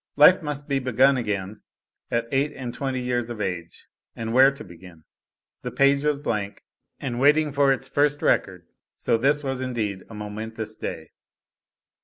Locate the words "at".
2.09-2.27